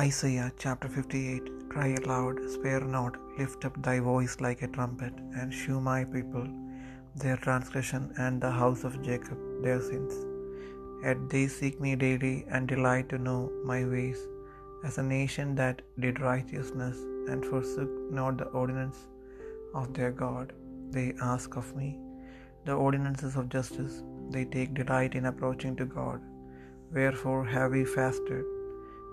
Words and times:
Isaiah 0.00 0.50
chapter 0.62 0.88
58 0.96 1.46
Cry 1.70 1.88
aloud, 2.00 2.36
spare 2.54 2.82
not, 2.96 3.14
lift 3.36 3.64
up 3.66 3.76
thy 3.86 3.94
voice 4.08 4.34
like 4.44 4.60
a 4.62 4.68
trumpet, 4.74 5.14
and 5.38 5.56
shew 5.60 5.78
my 5.86 6.00
people 6.14 6.46
their 7.22 7.38
transgression, 7.46 8.04
and 8.24 8.34
the 8.44 8.52
house 8.58 8.82
of 8.88 8.98
Jacob 9.06 9.38
their 9.64 9.80
sins. 9.86 10.14
Yet 11.04 11.22
they 11.32 11.44
seek 11.54 11.76
me 11.84 11.92
daily, 12.04 12.36
and 12.54 12.72
delight 12.72 13.08
to 13.12 13.24
know 13.26 13.40
my 13.70 13.80
ways, 13.94 14.20
as 14.88 14.98
a 14.98 15.08
nation 15.20 15.48
that 15.60 15.80
did 16.04 16.20
righteousness, 16.32 16.98
and 17.30 17.48
forsook 17.50 17.94
not 18.20 18.36
the 18.42 18.50
ordinance 18.62 19.00
of 19.80 19.88
their 19.96 20.12
God. 20.24 20.52
They 20.98 21.08
ask 21.32 21.56
of 21.62 21.70
me 21.80 21.88
the 22.68 22.78
ordinances 22.86 23.34
of 23.40 23.52
justice, 23.56 23.96
they 24.36 24.44
take 24.54 24.78
delight 24.82 25.16
in 25.20 25.26
approaching 25.32 25.74
to 25.80 25.88
God. 25.98 26.20
Wherefore 26.98 27.42
have 27.56 27.72
we 27.78 27.84
fasted? 27.98 28.46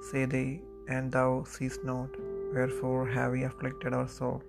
say 0.09 0.23
they, 0.35 0.47
and 0.87 1.11
thou 1.11 1.43
seest 1.43 1.83
not. 1.83 2.09
Wherefore 2.53 3.07
have 3.07 3.31
we 3.33 3.43
afflicted 3.43 3.93
our 3.93 4.07
soul, 4.07 4.43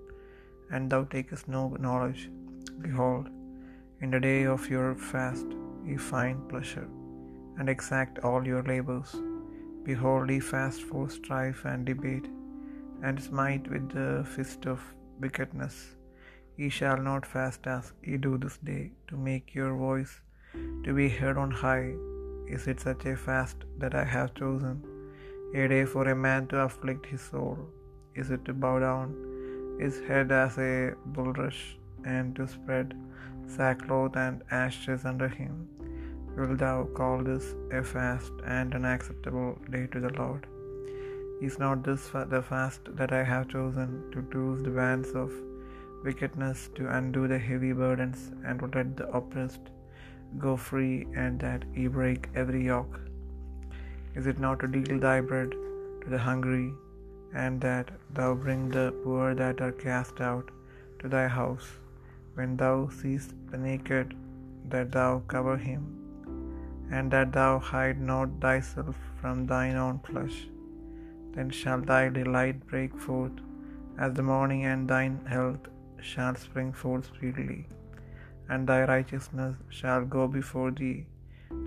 and 0.70 0.90
thou 0.90 1.04
takest 1.04 1.48
no 1.48 1.62
knowledge? 1.86 2.30
Behold, 2.86 3.26
in 4.00 4.10
the 4.10 4.20
day 4.20 4.42
of 4.54 4.68
your 4.68 4.95
fast 4.95 5.46
ye 5.86 5.96
find 5.96 6.48
pleasure, 6.52 6.88
and 7.59 7.68
exact 7.68 8.18
all 8.28 8.46
your 8.52 8.62
labors. 8.62 9.12
Behold, 9.84 10.30
ye 10.30 10.40
fast 10.40 10.82
for 10.88 11.04
strife 11.18 11.62
and 11.64 11.84
debate, 11.90 12.28
and 13.02 13.23
smite 13.28 13.66
with 13.73 13.87
the 13.96 14.10
fist 14.34 14.66
of 14.66 14.80
wickedness. 15.20 15.76
Ye 16.60 16.68
shall 16.78 17.00
not 17.09 17.24
fast 17.34 17.66
as 17.66 17.92
ye 18.09 18.16
do 18.26 18.34
this 18.38 18.59
day, 18.73 18.84
to 19.09 19.16
make 19.28 19.54
your 19.59 19.74
voice 19.76 20.20
to 20.84 20.92
be 21.00 21.09
heard 21.20 21.38
on 21.45 21.50
high. 21.50 21.88
Is 22.56 22.66
it 22.73 22.80
such 22.80 23.04
a 23.06 23.16
fast 23.16 23.59
that 23.78 23.95
I 23.95 24.04
have 24.04 24.34
chosen? 24.34 24.76
A 25.60 25.68
day 25.73 25.85
for 25.93 26.04
a 26.10 26.16
man 26.26 26.43
to 26.51 26.57
afflict 26.66 27.04
his 27.12 27.23
soul? 27.30 27.57
Is 28.21 28.30
it 28.35 28.43
to 28.46 28.54
bow 28.65 28.74
down 28.87 29.09
his 29.82 29.96
head 30.09 30.29
as 30.45 30.54
a 30.59 30.73
bulrush, 31.15 31.62
and 32.15 32.26
to 32.37 32.45
spread 32.54 32.88
sackcloth 33.57 34.16
and 34.24 34.43
ashes 34.65 35.04
under 35.12 35.29
him? 35.40 35.54
Wilt 36.37 36.59
thou 36.65 36.77
call 36.99 37.18
this 37.29 37.46
a 37.79 37.82
fast 37.93 38.34
and 38.59 38.74
an 38.79 38.84
acceptable 38.95 39.51
day 39.74 39.84
to 39.95 40.01
the 40.04 40.12
Lord? 40.21 40.45
Is 41.49 41.59
not 41.65 41.79
this 41.87 42.04
the 42.34 42.43
fast 42.51 42.82
that 42.99 43.12
I 43.21 43.24
have 43.32 43.49
chosen, 43.57 43.90
to 44.12 44.21
loose 44.34 44.62
the 44.66 44.77
bands 44.82 45.10
of 45.23 45.32
wickedness, 46.07 46.60
to 46.77 46.84
undo 46.99 47.23
the 47.32 47.43
heavy 47.49 47.73
burdens, 47.82 48.21
and 48.45 48.60
to 48.60 48.68
let 48.77 48.90
the 49.01 49.09
oppressed 49.18 49.66
go 50.45 50.52
free, 50.68 50.96
and 51.24 51.34
that 51.46 51.65
ye 51.79 51.87
break 51.99 52.23
every 52.43 52.65
yoke? 52.73 52.96
Is 54.18 54.26
it 54.30 54.38
not 54.45 54.59
to 54.60 54.68
deal 54.74 54.98
thy 55.06 55.16
bread 55.30 55.50
to 56.02 56.06
the 56.12 56.22
hungry, 56.26 56.68
and 57.42 57.54
that 57.66 57.88
thou 58.18 58.28
bring 58.45 58.62
the 58.76 58.86
poor 59.02 59.26
that 59.40 59.59
are 59.66 59.76
cast 59.86 60.20
out 60.28 60.46
to 61.00 61.09
thy 61.14 61.26
house? 61.40 61.68
When 62.37 62.52
thou 62.62 62.76
seest 62.98 63.32
the 63.50 63.60
naked, 63.66 64.09
that 64.72 64.91
thou 64.97 65.10
cover 65.32 65.56
him, 65.69 65.82
and 66.97 67.06
that 67.14 67.31
thou 67.38 67.53
hide 67.70 68.00
not 68.12 68.31
thyself 68.44 68.97
from 69.20 69.37
thine 69.53 69.76
own 69.84 69.98
flesh, 70.09 70.38
then 71.34 71.50
shall 71.59 71.82
thy 71.91 72.03
delight 72.19 72.59
break 72.72 72.94
forth 73.06 73.38
as 74.04 74.12
the 74.14 74.28
morning, 74.32 74.62
and 74.70 74.92
thine 74.92 75.19
health 75.34 75.64
shall 76.10 76.34
spring 76.47 76.72
forth 76.82 77.06
speedily, 77.12 77.62
and 78.50 78.62
thy 78.70 78.81
righteousness 78.94 79.56
shall 79.81 80.03
go 80.16 80.25
before 80.41 80.72
thee. 80.81 80.98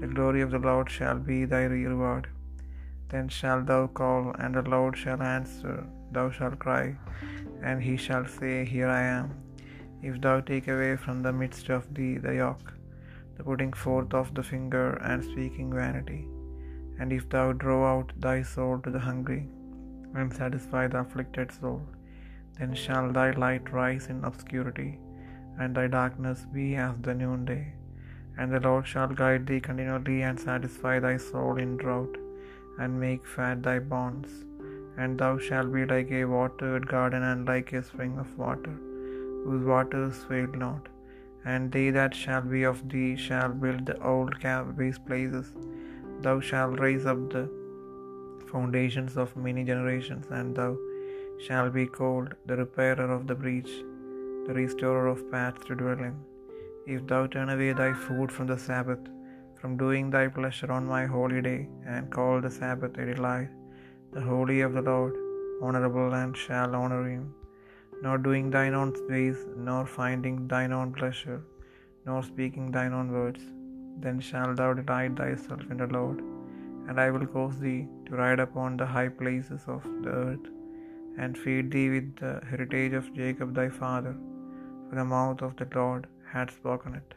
The 0.01 0.11
glory 0.17 0.41
of 0.47 0.51
the 0.55 0.65
Lord 0.69 0.89
shall 0.97 1.19
be 1.31 1.39
thy 1.53 1.63
reward. 1.77 2.25
Then 3.11 3.27
shalt 3.37 3.65
thou 3.69 3.83
call, 3.99 4.23
and 4.39 4.53
the 4.55 4.65
Lord 4.73 4.95
shall 5.01 5.21
answer. 5.35 5.75
Thou 6.15 6.25
shalt 6.37 6.57
cry, 6.65 6.85
and 7.67 7.81
he 7.87 7.95
shall 8.05 8.25
say, 8.37 8.55
Here 8.73 8.89
I 8.99 9.03
am. 9.19 9.27
If 10.09 10.15
thou 10.25 10.35
take 10.49 10.67
away 10.73 10.91
from 11.03 11.17
the 11.21 11.33
midst 11.41 11.69
of 11.77 11.93
thee 11.95 12.15
the 12.25 12.35
yoke, 12.41 12.69
the 13.35 13.45
putting 13.49 13.73
forth 13.83 14.13
of 14.21 14.27
the 14.37 14.45
finger, 14.51 14.87
and 15.09 15.23
speaking 15.31 15.69
vanity, 15.81 16.21
and 16.99 17.11
if 17.17 17.25
thou 17.33 17.47
draw 17.63 17.79
out 17.93 18.13
thy 18.27 18.37
soul 18.53 18.75
to 18.85 18.91
the 18.95 19.05
hungry, 19.09 19.43
and 20.19 20.37
satisfy 20.41 20.85
the 20.87 21.01
afflicted 21.03 21.51
soul, 21.59 21.81
then 22.57 22.73
shall 22.83 23.07
thy 23.17 23.29
light 23.43 23.67
rise 23.81 24.07
in 24.13 24.23
obscurity, 24.29 24.91
and 25.59 25.75
thy 25.75 25.87
darkness 25.99 26.41
be 26.57 26.67
as 26.85 26.95
the 27.07 27.15
noonday. 27.21 27.65
And 28.37 28.49
the 28.53 28.65
Lord 28.69 28.85
shall 28.91 29.19
guide 29.21 29.45
thee 29.49 29.61
continually, 29.69 30.19
and 30.29 30.39
satisfy 30.49 30.95
thy 30.99 31.17
soul 31.29 31.55
in 31.65 31.71
drought 31.83 32.15
and 32.77 32.99
make 32.99 33.25
fat 33.25 33.63
thy 33.63 33.79
bonds. 33.79 34.29
And 34.97 35.17
thou 35.17 35.37
shalt 35.37 35.71
be 35.73 35.85
like 35.85 36.11
a 36.11 36.25
watered 36.25 36.87
garden, 36.87 37.23
and 37.23 37.47
like 37.47 37.71
a 37.73 37.83
spring 37.89 38.17
of 38.23 38.37
water, 38.37 38.75
whose 39.43 39.65
waters 39.65 40.23
fail 40.29 40.47
not. 40.47 40.87
And 41.45 41.71
they 41.71 41.89
that 41.89 42.13
shall 42.13 42.41
be 42.41 42.63
of 42.63 42.89
thee 42.91 43.15
shall 43.15 43.49
build 43.49 43.85
the 43.85 43.97
old 44.03 44.33
waste 44.77 45.05
places. 45.05 45.47
Thou 46.21 46.39
shalt 46.39 46.81
raise 46.85 47.05
up 47.05 47.29
the 47.35 47.45
foundations 48.51 49.15
of 49.15 49.35
many 49.35 49.63
generations, 49.63 50.25
and 50.29 50.55
thou 50.59 50.71
shalt 51.45 51.73
be 51.73 51.85
called 51.85 52.33
the 52.45 52.57
repairer 52.57 53.09
of 53.17 53.27
the 53.27 53.35
breach, 53.35 53.71
the 54.47 54.53
restorer 54.53 55.07
of 55.07 55.31
paths 55.31 55.63
to 55.67 55.75
dwell 55.75 56.01
in. 56.09 56.15
If 56.93 57.07
thou 57.07 57.21
turn 57.27 57.49
away 57.49 57.71
thy 57.73 57.93
food 57.93 58.31
from 58.31 58.47
the 58.47 58.57
Sabbath, 58.57 59.05
from 59.59 59.73
doing 59.83 60.05
thy 60.13 60.25
pleasure 60.37 60.71
on 60.77 60.93
my 60.95 61.03
holy 61.15 61.41
day, 61.49 61.61
and 61.93 62.13
call 62.17 62.35
the 62.45 62.53
Sabbath 62.59 62.95
a 63.03 63.07
delight, 63.11 63.51
the 64.15 64.23
holy 64.29 64.59
of 64.67 64.73
the 64.77 64.85
Lord, 64.91 65.15
honorable, 65.65 66.13
and 66.21 66.33
shall 66.43 66.73
honor 66.81 67.03
him, 67.13 67.25
nor 68.03 68.17
doing 68.27 68.45
thine 68.55 68.75
own 68.81 68.91
ways, 69.11 69.39
nor 69.67 69.81
finding 69.99 70.37
thine 70.53 70.73
own 70.79 70.91
pleasure, 70.99 71.39
nor 72.07 72.19
speaking 72.31 72.67
thine 72.75 72.95
own 72.99 73.09
words, 73.19 73.43
then 74.03 74.19
shalt 74.29 74.55
thou 74.59 74.69
delight 74.79 75.15
thyself 75.21 75.63
in 75.73 75.79
the 75.83 75.91
Lord, 75.97 76.19
and 76.87 76.97
I 77.05 77.09
will 77.13 77.29
cause 77.35 77.57
thee 77.65 77.81
to 78.07 78.19
ride 78.23 78.41
upon 78.47 78.77
the 78.79 78.89
high 78.95 79.11
places 79.21 79.63
of 79.75 79.83
the 80.05 80.13
earth, 80.25 80.47
and 81.21 81.41
feed 81.43 81.67
thee 81.73 81.89
with 81.95 82.09
the 82.23 82.33
heritage 82.51 82.95
of 82.99 83.13
Jacob 83.21 83.51
thy 83.59 83.69
father, 83.83 84.15
for 84.87 84.95
the 84.99 85.09
mouth 85.15 85.41
of 85.47 85.55
the 85.61 85.69
Lord 85.79 86.03
hath 86.33 86.57
spoken 86.59 86.93
it. 87.01 87.11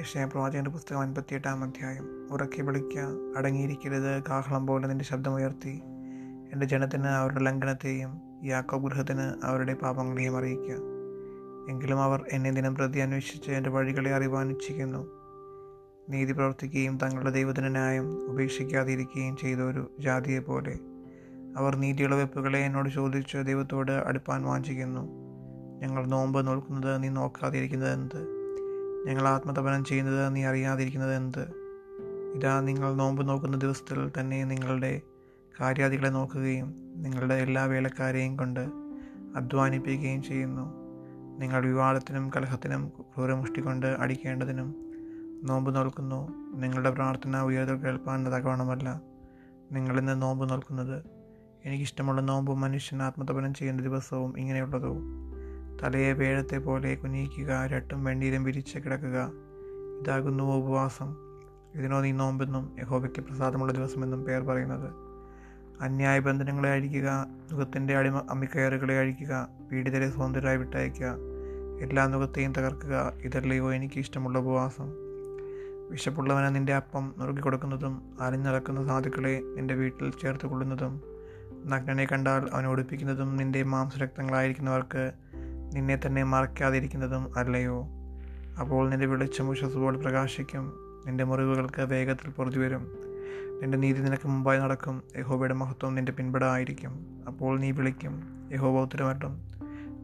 യക്ഷയ 0.00 0.24
പ്രവാചകന്റെ 0.24 0.70
പുസ്തകം 0.70 1.00
അൻപത്തിയെട്ടാം 1.00 1.64
അധ്യായം. 1.64 2.28
ഉറക്കി 2.30 2.62
വിളിക്കുക 2.62 3.02
അടങ്ങിയിരിക്കരുത് 3.36 4.22
കാഹളം 4.22 4.66
പോലെ 4.66 4.88
നിന്റെ 4.88 5.04
ശബ്ദമുയർത്തി 5.04 5.82
എന്റെ 6.52 6.66
ജനത്തിന് 6.66 7.06
അവരുടെ 7.06 7.40
ലംഘനത്തെയും 7.40 8.20
യാക്കോബ് 8.44 8.84
ഗൃഹത്തിന് 8.84 9.46
അവരുടെ 9.46 9.74
പാപങ്ങളെയും 9.74 10.36
അറിയിക്കുക 10.36 10.74
എങ്കിലും 11.70 12.02
അവർ 12.02 12.24
എന്നെ 12.32 12.50
ദിനം 12.50 12.74
പ്രതി 12.74 12.98
അന്വേഷിച്ച് 12.98 13.50
എന്റെ 13.50 13.70
വഴികളെ 13.70 14.14
അറിവാൻ 14.14 14.50
ഇച്ഛിക്കുന്നു. 14.50 15.06
നീതി 16.08 16.32
പ്രവർത്തിക്കുകയും 16.32 16.98
തങ്ങളുടെ 16.98 17.30
ദൈവത്തിന് 17.30 17.74
ന്യായം 17.74 18.30
ഉപേക്ഷിക്കാതിരിക്കുകയും 18.30 19.36
ചെയ്ത 19.36 19.58
ഒരു 19.58 19.90
ജാതിയെ 20.00 20.38
പോലെ. 20.38 20.78
അവർ 21.56 21.76
നീതിയുള്ള 21.76 22.16
വെപ്പുകളെ 22.16 22.58
എന്നോട് 22.58 22.88
ചോദിച്ച് 22.88 23.38
ദൈവത്തോട് 23.38 23.92
അടുപ്പാൻ 23.92 24.42
വാഞ്ചിക്കുന്നു. 24.42 25.00
ഞങ്ങൾ 25.80 26.06
നോമ്പ് 26.06 26.46
നോക്കുന്നത് 26.46 27.02
നീ 27.02 27.08
നോക്കാതിരിക്കുന്നത് 27.08 27.92
എന്ത് 27.92 28.39
ഞങ്ങൾ 29.06 29.28
ആത്മതപനം 29.28 29.84
ചെയ്യുന്നത് 29.84 30.36
നീ 30.36 30.44
അറിയാതിരിക്കുന്നത് 30.44 31.14
എന്ത്? 31.14 31.42
ഇതാ 32.36 32.60
നിങ്ങൾ 32.60 32.94
നോമ്പ് 32.94 33.28
നോക്കുന്ന 33.28 33.56
ദിവസത്തിൽ 33.56 34.10
തന്നെ 34.20 34.44
നിങ്ങളുടെ 34.44 35.00
കാര്യാദികളെ 35.60 36.08
നോക്കുകയും 36.08 36.74
നിങ്ങളുടെ 36.96 37.34
എല്ലാ 37.34 37.64
വേലക്കാരെയും 37.64 38.36
കൊണ്ട് 38.36 38.60
അധ്വാനിപ്പിക്കുകയും 39.36 40.22
ചെയ്യുന്നു. 40.22 40.74
നിങ്ങൾ 41.38 41.66
വിവാദത്തിനും 41.66 42.30
കലഹത്തിനും 42.36 42.88
ക്രൂരമുഷ്ടി 42.88 43.60
കൊണ്ട് 43.60 43.86
അടിക്കേണ്ടതിനും 43.86 44.74
നോമ്പ് 45.44 45.74
നോൽക്കുന്നു. 45.74 46.28
നിങ്ങളുടെ 46.54 46.90
പ്രാർത്ഥന 46.90 47.40
ഉയർത്തൽ 47.40 47.76
കേൾപ്പാൻ 47.76 48.26
തകവണമല്ല 48.26 49.00
നിങ്ങളിന്ന് 49.72 50.22
നോമ്പ് 50.22 50.50
നോൽക്കുന്നത്. 50.50 51.02
എനിക്കിഷ്ടമുള്ള 51.64 52.20
നോമ്പും 52.20 52.60
മനുഷ്യൻ 52.60 53.02
ആത്മതപനം 53.02 53.54
ചെയ്യുന്ന 53.54 53.82
ദിവസവും 53.82 54.38
ഇങ്ങനെയുള്ളതോ? 54.38 54.96
തലയെ 55.82 56.12
വേഴത്തെ 56.12 56.58
പോലെ 56.58 56.94
കുനിയിക്കുക 56.94 57.66
രട്ടും 57.66 58.04
വെണ്ണീരും 58.04 58.44
വിരിച്ച് 58.44 58.78
കിടക്കുക. 58.78 59.32
ഇതാകുന്നു 60.00 60.44
ഉപവാസം. 60.44 61.16
ഇതിനോ 61.74 62.00
നീ 62.00 62.12
നോമ്പെന്നും 62.12 62.76
യഹോബയ്ക്ക് 62.80 63.20
പ്രസാദമുള്ള 63.20 63.72
ദിവസമെന്നും 63.72 64.24
പേർ 64.24 64.42
പറയുന്നത്. 64.42 64.90
അന്യായ 65.80 66.18
ബന്ധനങ്ങളെ 66.18 66.70
അഴിക്കുക 66.70 67.26
മുഖത്തിന്റെ 67.52 67.96
അടിമ 67.96 68.26
അമ്മിക്കയറുകളെ 68.30 68.98
അഴിക്കുക 68.98 69.48
പീഡിതരെ 69.72 70.10
സ്വതന്ത്രരായി 70.10 70.56
വിട്ടയക്കുക 70.56 71.16
എല്ലാ 71.80 72.06
മുഖത്തെയും 72.06 72.52
തകർക്കുക 72.52 73.12
ഇതല്ലയോ 73.22 73.74
എനിക്ക് 73.74 73.98
ഇഷ്ടമുള്ള 73.98 74.38
ഉപവാസം. 74.38 75.10
വിശപ്പുള്ളവന് 75.90 76.54
നിന്റെ 76.54 76.74
അപ്പം 76.74 77.14
നുറുക്കി 77.18 77.40
കൊടുക്കുന്നതും 77.40 78.16
അലിഞ്ഞിറക്കുന്ന 78.20 78.86
സാധുക്കളെ 78.86 79.42
നിന്റെ 79.56 79.74
വീട്ടിൽ 79.74 80.12
ചേർത്ത് 80.22 80.46
കൊള്ളുന്നതും 80.46 81.02
നഗ്നനെ 81.66 82.04
കണ്ടാൽ 82.04 82.48
അവനെ 82.52 82.68
ഒടിപ്പിക്കുന്നതും 82.68 83.36
നിന്റെ 83.36 83.62
മാംസരക്തങ്ങളായിരിക്കുന്നവർക്ക് 83.62 85.12
നിന്നെ 85.74 86.00
തന്നെ 86.06 86.22
മറക്കാതിരിക്കുന്നതും 86.22 87.38
അല്ലയോ? 87.38 87.86
അപ്പോൾ 88.60 88.90
നിന്റെ 88.90 89.06
വെളിച്ചം 89.06 89.48
ഉഷസ്സുപോലെ 89.48 89.98
പ്രകാശിക്കും. 89.98 90.72
നിന്റെ 91.06 91.24
മുറിവുകൾക്ക് 91.24 91.82
വേഗത്തിൽ 91.82 92.30
പൊറുതി 92.30 92.58
വരും 92.58 93.10
നിന്റെ 93.62 93.78
നീതി 93.78 94.00
നിനക്ക് 94.00 94.28
മുമ്പായി 94.28 94.58
നടക്കും. 94.58 95.02
യഹോബയുടെ 95.18 95.54
മഹത്വം 95.54 95.94
നിന്റെ 95.94 96.12
പിൻപടായിരിക്കും. 96.12 97.24
അപ്പോൾ 97.26 97.58
നീ 97.58 97.70
വിളിക്കും. 97.70 98.14
യഹോബ 98.52 98.74
ഉത്തരമട്ടും 98.74 99.50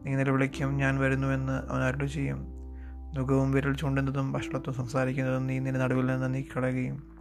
നീ 0.05 0.15
വിളിക്കും. 0.15 0.77
ഞാൻ 0.77 0.99
വരുന്നുവെന്ന് 0.99 1.71
അവൻ 1.71 1.81
അരുളി 1.81 2.05
ചെയ്യും. 2.05 2.57
മുഖവും 3.17 3.51
വിരൽ 3.51 3.75
ചൂണ്ടുന്നതും 3.75 4.31
ഭക്ഷണത്വം 4.31 4.75
സംസാരിക്കുന്നതും 4.75 5.47
നീ 5.47 5.59
നിന്റെ 5.59 5.79
നടുവിൽ 5.79 6.05
നിന്ന് 6.05 6.33
നീ 6.33 6.41
കളയുകയും 6.41 7.17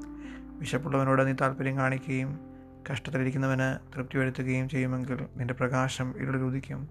വിശപ്പുള്ളവനോട് 0.59 1.27
നീ 1.27 1.33
താല്പര്യം 1.33 1.79
കാണിക്കുകയും 1.79 2.39
കഷ്ടത്തിലിരിക്കുന്നവന് 2.93 3.97
തൃപ്തി 3.97 4.19
വരുത്തുകയും 4.19 4.69
ചെയ്യുമെങ്കിൽ 4.69 5.27
നിന്റെ 5.37 5.55
പ്രകാശം 5.55 6.15
ഇരുളിൽ 6.19 6.39
ഉദിക്കും. 6.39 6.89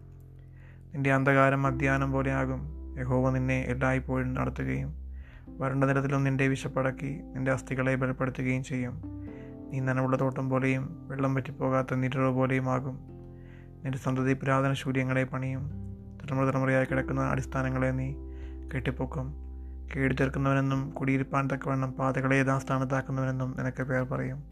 നിന്റെ 0.96 1.14
അന്ധകാരം 1.14 1.64
മധ്യാനം 1.64 2.12
പോലെയാകും 2.12 2.62
യഹോവ 3.00 3.30
നിന്നെ 3.30 3.62
എല്ലായ്പ്പോഴും 3.62 4.34
നടത്തുകയും 4.34 4.94
വരണ്ട 5.48 5.84
നിലത്തിലും 5.84 6.24
നിന്റെ 6.24 6.48
വിശപ്പടക്കി 6.48 7.22
നിന്റെ 7.24 7.52
അസ്ഥികളെ 7.52 7.96
ബലപ്പെടുത്തുകയും 7.96 8.64
ചെയ്യും. 8.64 9.02
നീ 9.72 9.80
നനവുള്ള 9.80 10.20
തോട്ടം 10.20 10.50
പോലെയും 10.50 11.08
വെള്ളം 11.10 11.36
പറ്റിപ്പോകാത്ത 11.36 11.94
നിരവ് 11.94 12.34
പോലെയും 12.34 12.70
ആകും. 12.70 13.00
നിന്റെ 13.84 13.98
സന്തതി 13.98 14.34
പുരാതന 14.34 14.74
ശൂര്യങ്ങളെ 14.74 15.24
പണിയും. 15.24 15.72
തലമുറ 16.24 16.46
തലമുറയായി 16.46 16.86
കിടക്കുന്ന 16.86 17.22
അടിസ്ഥാനങ്ങളെ 17.22 17.92
നീ 17.92 18.14
കെട്ടിപ്പൊക്കും. 18.76 19.34
കേടി 19.96 20.16
തീർക്കുന്നവനെന്നും 20.16 20.90
കുടിയിരിപ്പാൻ 20.90 21.48
തക്കവണ്ണം 21.54 21.92
പാതകളെ 21.92 22.36
യഥാസ്ഥാനത്താക്കുന്നവനെന്നും 22.36 23.56
നിനക്ക് 23.58 23.84
പേർ 23.84 24.04
പറയും. 24.04 24.44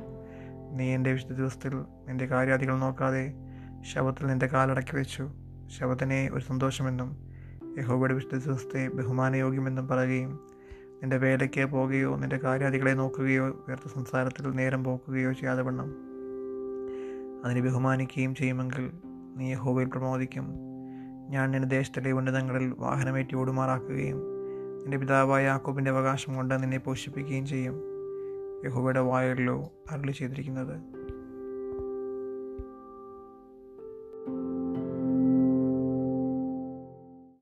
നീ 0.72 0.96
എന്റെ 0.96 1.12
വിശുദ്ധ 1.12 1.34
ദിവസത്തിൽ 1.34 1.76
നിന്റെ 1.78 2.26
കാര്യാദികൾ 2.26 2.80
നോക്കാതെ 2.80 3.34
ശവത്തിൽ 3.94 4.28
നിന്റെ 4.28 4.46
കാലടക്കി 4.46 4.96
വെച്ചു. 4.96 5.32
ശവത്തിനെ 5.68 6.30
ഒരു 6.34 6.44
സന്തോഷമെന്നും 6.44 7.34
യഹോബയുടെ 7.78 8.14
വിശുദ്ധ 8.14 8.46
ദിവസത്തെ 8.46 8.88
ബഹുമാനയോഗ്യമെന്നും 8.88 9.88
പറയുകയും 9.88 10.40
നിന്റെ 11.02 11.18
വേലയ്ക്ക് 11.18 11.66
പോകുകയോ 11.66 12.16
നിന്റെ 12.16 12.38
കാര്യാദികളെ 12.38 12.92
നോക്കുകയോ 12.92 13.48
വ്യർത്ഥ 13.48 13.88
സംസാരത്തിൽ 13.88 14.52
നേരം 14.52 14.84
പോക്കുകയോ 14.84 15.32
ചെയ്യാതെ 15.32 15.62
വണ്ണം. 15.62 15.96
അതിനെ 17.46 17.62
ബഹുമാനിക്കുകയും 17.62 18.36
ചെയ്യുമെങ്കിൽ 18.36 18.92
നീ 19.38 19.52
യഹോബയിൽ 19.52 19.88
പ്രമോദിക്കും. 19.88 20.48
ഞാൻ 21.30 21.52
നിന്റെ 21.52 21.68
ദേശത്തിലെ 21.68 22.12
ഉന്നതങ്ങളിൽ 22.12 22.76
വാഹനമേറ്റി 22.78 23.36
ഓടുമാറാക്കുകയും 23.36 24.18
നിന്റെ 24.82 24.98
പിതാവായ 24.98 25.44
യാക്കോബിന്റെ 25.44 25.92
അവകാശം 25.92 26.36
കൊണ്ട് 26.36 26.64
നിന്നെ 26.64 26.78
പോഷിപ്പിക്കുകയും 26.78 27.46
ചെയ്യും. 27.46 27.84
യഹോബയുടെ 28.66 29.00
വായല്ലോ 29.00 29.72
അരളി 29.92 30.12
ചെയ്തിരിക്കുന്നത്. 30.12 31.03